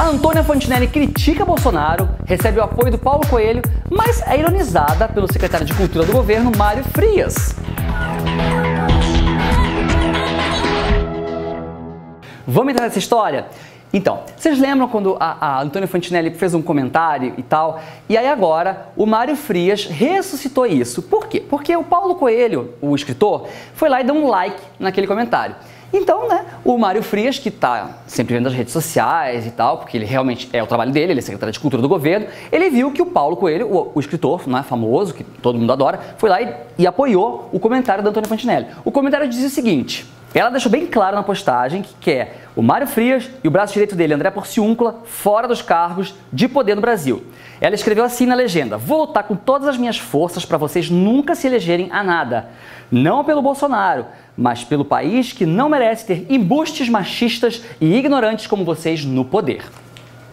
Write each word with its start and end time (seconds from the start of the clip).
A 0.00 0.04
Antônia 0.04 0.42
Fontinelli 0.42 0.88
critica 0.88 1.44
Bolsonaro, 1.44 2.08
recebe 2.24 2.58
o 2.58 2.62
apoio 2.62 2.90
do 2.90 2.96
Paulo 2.96 3.20
Coelho, 3.28 3.60
mas 3.90 4.22
é 4.26 4.38
ironizada 4.38 5.06
pelo 5.06 5.30
secretário 5.30 5.66
de 5.66 5.74
Cultura 5.74 6.06
do 6.06 6.12
governo, 6.12 6.50
Mário 6.56 6.82
Frias. 6.84 7.54
Vamos 12.46 12.72
entrar 12.72 12.86
nessa 12.86 12.98
história? 12.98 13.44
Então, 13.92 14.22
vocês 14.34 14.58
lembram 14.58 14.88
quando 14.88 15.18
a, 15.20 15.58
a 15.58 15.62
Antônia 15.62 15.86
Fantinelli 15.86 16.30
fez 16.30 16.54
um 16.54 16.62
comentário 16.62 17.34
e 17.36 17.42
tal? 17.42 17.78
E 18.08 18.16
aí 18.16 18.26
agora 18.26 18.86
o 18.96 19.04
Mário 19.04 19.36
Frias 19.36 19.84
ressuscitou 19.84 20.64
isso. 20.64 21.02
Por 21.02 21.26
quê? 21.26 21.40
Porque 21.40 21.76
o 21.76 21.84
Paulo 21.84 22.14
Coelho, 22.14 22.72
o 22.80 22.96
escritor, 22.96 23.48
foi 23.74 23.90
lá 23.90 24.00
e 24.00 24.04
deu 24.04 24.14
um 24.14 24.28
like 24.28 24.62
naquele 24.78 25.06
comentário. 25.06 25.56
Então, 25.92 26.28
né, 26.28 26.44
o 26.64 26.78
Mário 26.78 27.02
Frias, 27.02 27.38
que 27.38 27.48
está 27.48 27.98
sempre 28.06 28.34
vendo 28.34 28.46
as 28.46 28.54
redes 28.54 28.72
sociais 28.72 29.46
e 29.46 29.50
tal, 29.50 29.78
porque 29.78 29.96
ele 29.96 30.04
realmente 30.04 30.48
é 30.52 30.62
o 30.62 30.66
trabalho 30.66 30.92
dele, 30.92 31.12
ele 31.12 31.18
é 31.18 31.22
secretário 31.22 31.52
de 31.52 31.58
Cultura 31.58 31.82
do 31.82 31.88
governo, 31.88 32.26
ele 32.52 32.70
viu 32.70 32.92
que 32.92 33.02
o 33.02 33.06
Paulo 33.06 33.36
Coelho, 33.36 33.66
o, 33.66 33.92
o 33.94 34.00
escritor 34.00 34.46
né, 34.48 34.62
famoso, 34.62 35.12
que 35.14 35.24
todo 35.24 35.58
mundo 35.58 35.72
adora, 35.72 35.98
foi 36.16 36.30
lá 36.30 36.40
e, 36.40 36.54
e 36.78 36.86
apoiou 36.86 37.48
o 37.52 37.58
comentário 37.58 38.04
da 38.04 38.10
Antônia 38.10 38.28
Fantinelli. 38.28 38.66
O 38.84 38.92
comentário 38.92 39.28
dizia 39.28 39.48
o 39.48 39.50
seguinte: 39.50 40.06
ela 40.32 40.50
deixou 40.50 40.70
bem 40.70 40.86
claro 40.86 41.16
na 41.16 41.22
postagem 41.22 41.82
que 41.82 41.94
quer 42.00 42.46
o 42.54 42.62
Mário 42.62 42.86
Frias 42.86 43.28
e 43.42 43.48
o 43.48 43.50
braço 43.50 43.72
direito 43.72 43.96
dele, 43.96 44.14
André 44.14 44.30
Porciúncula, 44.30 45.02
fora 45.04 45.48
dos 45.48 45.60
cargos 45.60 46.14
de 46.32 46.46
poder 46.46 46.76
no 46.76 46.80
Brasil. 46.80 47.24
Ela 47.60 47.74
escreveu 47.74 48.04
assim 48.04 48.26
na 48.26 48.34
legenda: 48.34 48.76
Vou 48.76 49.00
lutar 49.00 49.24
com 49.24 49.34
todas 49.34 49.66
as 49.66 49.76
minhas 49.76 49.98
forças 49.98 50.44
para 50.44 50.56
vocês 50.56 50.88
nunca 50.88 51.34
se 51.34 51.48
elegerem 51.48 51.88
a 51.90 52.04
nada. 52.04 52.48
Não 52.92 53.24
pelo 53.24 53.42
Bolsonaro, 53.42 54.06
mas 54.36 54.62
pelo 54.62 54.84
país 54.84 55.32
que 55.32 55.46
não 55.46 55.68
merece 55.68 56.06
ter 56.06 56.26
embustes 56.28 56.88
machistas 56.88 57.62
e 57.80 57.96
ignorantes 57.96 58.46
como 58.46 58.64
vocês 58.64 59.04
no 59.04 59.24
poder. 59.24 59.64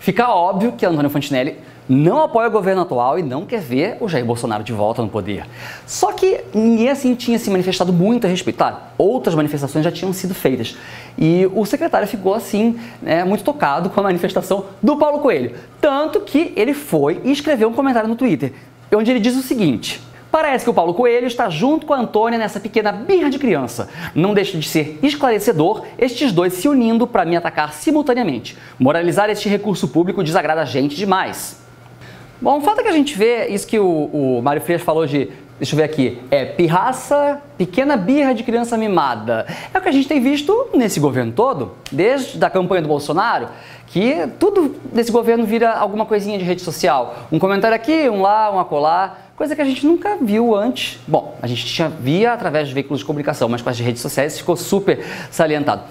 Fica 0.00 0.28
óbvio 0.28 0.72
que 0.72 0.84
Antônio 0.84 1.10
Fontinelli 1.10 1.58
não 1.88 2.22
apoia 2.22 2.48
o 2.48 2.50
governo 2.50 2.82
atual 2.82 3.18
e 3.18 3.22
não 3.22 3.44
quer 3.44 3.60
ver 3.60 3.96
o 4.00 4.08
Jair 4.08 4.24
Bolsonaro 4.24 4.64
de 4.64 4.72
volta 4.72 5.02
no 5.02 5.08
poder. 5.08 5.46
Só 5.86 6.12
que 6.12 6.40
ninguém 6.54 6.88
assim 6.88 7.14
tinha 7.14 7.38
se 7.38 7.50
manifestado 7.50 7.92
muito 7.92 8.26
a 8.26 8.30
respeito. 8.30 8.56
Claro, 8.56 8.76
outras 8.96 9.34
manifestações 9.34 9.84
já 9.84 9.92
tinham 9.92 10.12
sido 10.12 10.34
feitas. 10.34 10.76
E 11.18 11.48
o 11.54 11.64
secretário 11.64 12.08
ficou 12.08 12.34
assim, 12.34 12.78
né, 13.02 13.24
muito 13.24 13.44
tocado 13.44 13.90
com 13.90 14.00
a 14.00 14.02
manifestação 14.02 14.66
do 14.82 14.96
Paulo 14.96 15.18
Coelho. 15.18 15.54
Tanto 15.80 16.20
que 16.20 16.52
ele 16.56 16.74
foi 16.74 17.20
e 17.24 17.30
escreveu 17.30 17.68
um 17.68 17.72
comentário 17.72 18.08
no 18.08 18.16
Twitter, 18.16 18.52
onde 18.92 19.10
ele 19.10 19.20
diz 19.20 19.36
o 19.36 19.42
seguinte. 19.42 20.00
Parece 20.34 20.64
que 20.64 20.70
o 20.70 20.74
Paulo 20.74 20.94
Coelho 20.94 21.28
está 21.28 21.48
junto 21.48 21.86
com 21.86 21.94
a 21.94 21.98
Antônia 22.00 22.36
nessa 22.36 22.58
pequena 22.58 22.90
birra 22.90 23.30
de 23.30 23.38
criança. 23.38 23.88
Não 24.16 24.34
deixa 24.34 24.58
de 24.58 24.68
ser 24.68 24.98
esclarecedor 25.00 25.84
estes 25.96 26.32
dois 26.32 26.54
se 26.54 26.66
unindo 26.66 27.06
para 27.06 27.24
me 27.24 27.36
atacar 27.36 27.72
simultaneamente. 27.72 28.58
Moralizar 28.76 29.30
este 29.30 29.48
recurso 29.48 29.86
público 29.86 30.24
desagrada 30.24 30.62
a 30.62 30.64
gente 30.64 30.96
demais. 30.96 31.63
Bom, 32.44 32.58
o 32.58 32.60
fato 32.60 32.80
é 32.80 32.82
que 32.82 32.90
a 32.90 32.92
gente 32.92 33.16
vê 33.16 33.46
isso 33.46 33.66
que 33.66 33.78
o, 33.78 34.10
o 34.12 34.42
Mário 34.42 34.60
Frias 34.60 34.82
falou 34.82 35.06
de 35.06 35.30
deixa 35.58 35.74
eu 35.74 35.78
ver 35.78 35.84
aqui, 35.84 36.20
é 36.30 36.44
pirraça, 36.44 37.40
pequena 37.56 37.96
birra 37.96 38.34
de 38.34 38.42
criança 38.42 38.76
mimada. 38.76 39.46
É 39.72 39.78
o 39.78 39.80
que 39.80 39.88
a 39.88 39.92
gente 39.92 40.06
tem 40.06 40.20
visto 40.20 40.68
nesse 40.74 41.00
governo 41.00 41.32
todo, 41.32 41.72
desde 41.90 42.44
a 42.44 42.50
campanha 42.50 42.82
do 42.82 42.88
Bolsonaro, 42.88 43.48
que 43.86 44.28
tudo 44.38 44.76
desse 44.92 45.10
governo 45.10 45.46
vira 45.46 45.72
alguma 45.72 46.04
coisinha 46.04 46.36
de 46.36 46.44
rede 46.44 46.60
social. 46.60 47.14
Um 47.32 47.38
comentário 47.38 47.74
aqui, 47.74 48.10
um 48.10 48.20
lá, 48.20 48.54
um 48.54 48.58
acolá, 48.58 49.16
coisa 49.34 49.56
que 49.56 49.62
a 49.62 49.64
gente 49.64 49.86
nunca 49.86 50.18
viu 50.20 50.54
antes. 50.54 51.00
Bom, 51.08 51.38
a 51.40 51.46
gente 51.46 51.66
já 51.66 51.88
via 51.88 52.34
através 52.34 52.68
de 52.68 52.74
veículos 52.74 53.00
de 53.00 53.06
comunicação, 53.06 53.48
mas 53.48 53.62
com 53.62 53.70
as 53.70 53.78
redes 53.78 54.02
sociais 54.02 54.36
ficou 54.36 54.54
super 54.54 55.02
salientado. 55.30 55.84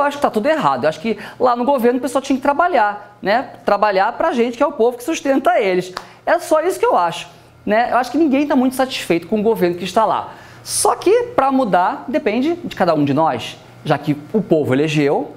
Eu 0.00 0.06
acho 0.06 0.16
que 0.16 0.18
está 0.18 0.30
tudo 0.30 0.46
errado. 0.48 0.84
Eu 0.84 0.88
acho 0.88 1.00
que 1.00 1.18
lá 1.38 1.54
no 1.54 1.64
governo 1.64 1.98
o 1.98 2.02
pessoal 2.02 2.22
tinha 2.22 2.36
que 2.36 2.42
trabalhar, 2.42 3.16
né? 3.20 3.50
Trabalhar 3.64 4.12
para 4.12 4.28
a 4.28 4.32
gente, 4.32 4.56
que 4.56 4.62
é 4.62 4.66
o 4.66 4.72
povo 4.72 4.96
que 4.96 5.04
sustenta 5.04 5.58
eles. 5.60 5.92
É 6.26 6.38
só 6.38 6.60
isso 6.62 6.78
que 6.78 6.86
eu 6.86 6.96
acho. 6.96 7.28
Né? 7.64 7.88
Eu 7.90 7.96
acho 7.96 8.10
que 8.10 8.18
ninguém 8.18 8.42
está 8.42 8.56
muito 8.56 8.74
satisfeito 8.74 9.26
com 9.26 9.40
o 9.40 9.42
governo 9.42 9.76
que 9.76 9.84
está 9.84 10.04
lá. 10.04 10.34
Só 10.62 10.94
que 10.94 11.24
para 11.34 11.50
mudar 11.50 12.04
depende 12.08 12.56
de 12.56 12.76
cada 12.76 12.94
um 12.94 13.04
de 13.04 13.14
nós, 13.14 13.56
já 13.84 13.98
que 13.98 14.16
o 14.32 14.42
povo 14.42 14.74
elegeu, 14.74 15.34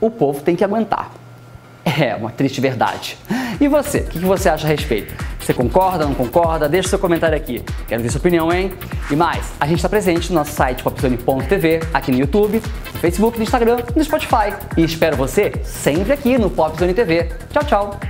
o 0.00 0.10
povo 0.10 0.42
tem 0.42 0.54
que 0.54 0.64
aguentar. 0.64 1.10
É 1.84 2.14
uma 2.14 2.30
triste 2.30 2.60
verdade. 2.60 3.16
E 3.60 3.68
você, 3.68 4.00
o 4.00 4.08
que 4.08 4.18
você 4.18 4.48
acha 4.48 4.66
a 4.66 4.70
respeito? 4.70 5.14
Você 5.46 5.54
concorda, 5.54 6.04
não 6.04 6.12
concorda? 6.12 6.68
Deixa 6.68 6.88
seu 6.88 6.98
comentário 6.98 7.36
aqui. 7.36 7.62
Quero 7.86 8.02
ver 8.02 8.10
sua 8.10 8.18
opinião, 8.18 8.52
hein? 8.52 8.72
E 9.08 9.14
mais, 9.14 9.52
a 9.60 9.66
gente 9.68 9.76
está 9.76 9.88
presente 9.88 10.30
no 10.30 10.40
nosso 10.40 10.50
site 10.50 10.82
popzone.tv, 10.82 11.82
aqui 11.94 12.10
no 12.10 12.18
YouTube, 12.18 12.60
no 12.92 12.98
Facebook, 12.98 13.38
no 13.38 13.44
Instagram, 13.44 13.78
no 13.94 14.02
Spotify. 14.02 14.52
E 14.76 14.82
espero 14.82 15.16
você 15.16 15.52
sempre 15.62 16.12
aqui 16.12 16.36
no 16.36 16.50
Popzone 16.50 16.92
TV. 16.92 17.30
Tchau, 17.52 17.62
tchau! 17.62 18.00